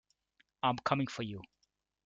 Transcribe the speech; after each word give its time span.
I'm 0.63 0.77
coming 0.79 1.05
for 1.05 1.21
you! 1.21 1.43